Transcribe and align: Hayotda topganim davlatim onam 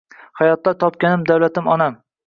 Hayotda 0.41 0.73
topganim 0.85 1.29
davlatim 1.33 1.73
onam 1.77 2.05